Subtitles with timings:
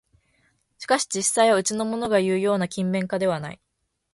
[0.79, 3.61] しかし実際はうちのものがいうような勤勉家ではない